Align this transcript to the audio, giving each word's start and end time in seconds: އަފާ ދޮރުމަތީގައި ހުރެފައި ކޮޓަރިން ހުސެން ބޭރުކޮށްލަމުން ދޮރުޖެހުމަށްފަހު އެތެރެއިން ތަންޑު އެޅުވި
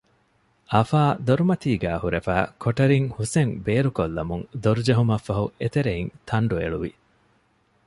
އަފާ 0.73 1.01
ދޮރުމަތީގައި 1.25 2.01
ހުރެފައި 2.03 2.45
ކޮޓަރިން 2.63 3.07
ހުސެން 3.17 3.53
ބޭރުކޮށްލަމުން 3.65 4.43
ދޮރުޖެހުމަށްފަހު 4.63 5.45
އެތެރެއިން 5.61 6.11
ތަންޑު 6.27 6.55
އެޅުވި 6.61 6.91